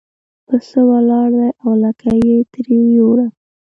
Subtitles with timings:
[0.47, 3.27] پسه ولاړ دی او لکۍ یې ترې یووړه.